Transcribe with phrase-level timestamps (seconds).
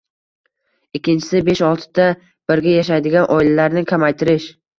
[0.99, 2.07] Ikkinchisi, besh-oltita
[2.49, 4.51] birga yashaydigan oilalarni kamaytirish.